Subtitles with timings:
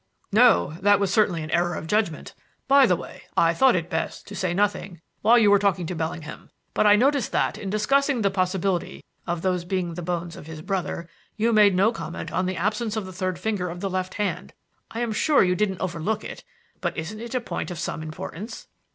[0.31, 0.71] "No.
[0.81, 2.33] That was certainly an error of judgment.
[2.67, 5.93] By the way, I thought it best to say nothing while you were talking to
[5.95, 10.47] Bellingham, but I noticed that, in discussing the possibility of those being the bones of
[10.47, 13.91] his brother, you made no comment on the absence of the third finger of the
[13.91, 14.53] left hand.
[14.89, 16.43] I am sure you didn't overlook it,
[16.79, 18.67] but isn't it a point of some importance?"